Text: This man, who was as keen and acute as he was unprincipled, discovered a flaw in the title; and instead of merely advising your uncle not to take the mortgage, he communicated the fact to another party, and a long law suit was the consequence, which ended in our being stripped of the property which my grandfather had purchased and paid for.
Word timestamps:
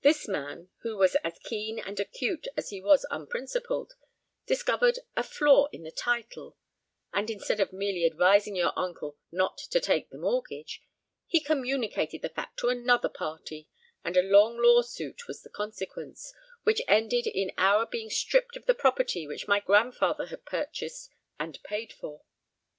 This 0.00 0.26
man, 0.26 0.70
who 0.80 0.96
was 0.96 1.14
as 1.16 1.38
keen 1.40 1.78
and 1.78 2.00
acute 2.00 2.48
as 2.56 2.70
he 2.70 2.80
was 2.80 3.04
unprincipled, 3.10 3.92
discovered 4.46 5.00
a 5.14 5.22
flaw 5.22 5.66
in 5.72 5.82
the 5.82 5.90
title; 5.90 6.56
and 7.12 7.28
instead 7.28 7.60
of 7.60 7.70
merely 7.70 8.06
advising 8.06 8.56
your 8.56 8.72
uncle 8.78 9.18
not 9.30 9.58
to 9.58 9.78
take 9.78 10.08
the 10.08 10.16
mortgage, 10.16 10.80
he 11.26 11.38
communicated 11.38 12.22
the 12.22 12.30
fact 12.30 12.58
to 12.60 12.70
another 12.70 13.10
party, 13.10 13.68
and 14.02 14.16
a 14.16 14.22
long 14.22 14.56
law 14.56 14.80
suit 14.80 15.28
was 15.28 15.42
the 15.42 15.50
consequence, 15.50 16.32
which 16.62 16.80
ended 16.88 17.26
in 17.26 17.52
our 17.58 17.84
being 17.84 18.08
stripped 18.08 18.56
of 18.56 18.64
the 18.64 18.72
property 18.74 19.26
which 19.26 19.48
my 19.48 19.60
grandfather 19.60 20.28
had 20.28 20.46
purchased 20.46 21.10
and 21.38 21.62
paid 21.62 21.92
for. 21.92 22.22